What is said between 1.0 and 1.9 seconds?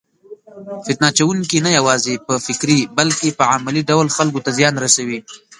اچونکي نه